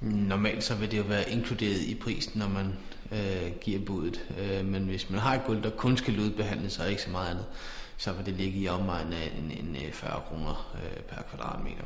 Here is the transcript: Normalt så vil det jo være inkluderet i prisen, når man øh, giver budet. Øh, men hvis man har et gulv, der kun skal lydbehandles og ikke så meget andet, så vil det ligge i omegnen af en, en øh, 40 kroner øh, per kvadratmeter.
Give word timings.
Normalt 0.00 0.64
så 0.64 0.74
vil 0.74 0.90
det 0.90 0.98
jo 0.98 1.02
være 1.02 1.30
inkluderet 1.30 1.80
i 1.80 1.94
prisen, 1.94 2.38
når 2.38 2.48
man 2.48 2.72
øh, 3.12 3.52
giver 3.60 3.80
budet. 3.84 4.20
Øh, 4.38 4.64
men 4.64 4.84
hvis 4.84 5.10
man 5.10 5.20
har 5.20 5.34
et 5.34 5.44
gulv, 5.46 5.62
der 5.62 5.70
kun 5.70 5.96
skal 5.96 6.14
lydbehandles 6.14 6.78
og 6.78 6.90
ikke 6.90 7.02
så 7.02 7.10
meget 7.10 7.30
andet, 7.30 7.46
så 7.96 8.12
vil 8.12 8.26
det 8.26 8.34
ligge 8.34 8.58
i 8.60 8.68
omegnen 8.68 9.12
af 9.12 9.32
en, 9.38 9.50
en 9.50 9.76
øh, 9.76 9.92
40 9.92 10.22
kroner 10.28 10.76
øh, 10.84 11.02
per 11.02 11.22
kvadratmeter. 11.22 11.84